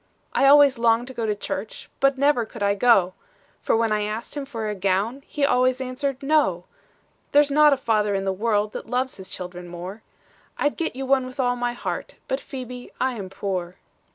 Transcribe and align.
"'I 0.33 0.47
always 0.47 0.79
longed 0.79 1.05
to 1.09 1.13
go 1.13 1.27
to 1.27 1.35
church, 1.35 1.87
But 1.99 2.17
never 2.17 2.43
could 2.43 2.63
I 2.63 2.73
go; 2.73 3.13
For 3.61 3.77
when 3.77 3.91
I 3.91 4.01
asked 4.01 4.35
him 4.35 4.45
for 4.47 4.67
a 4.67 4.73
gown, 4.73 5.21
He 5.27 5.45
always 5.45 5.79
answered, 5.79 6.23
"No. 6.23 6.65
"'"There's 7.33 7.51
not 7.51 7.71
a 7.71 7.77
father 7.77 8.15
in 8.15 8.25
the 8.25 8.33
world 8.33 8.73
That 8.73 8.89
loves 8.89 9.17
his 9.17 9.29
children 9.29 9.67
more; 9.67 10.01
I'd 10.57 10.75
get 10.75 10.95
you 10.95 11.05
one 11.05 11.27
with 11.27 11.39
all 11.39 11.55
my 11.55 11.73
heart, 11.73 12.15
But, 12.27 12.39
Phebe, 12.39 12.91
I 12.99 13.13
am 13.13 13.29
poor." 13.29 13.75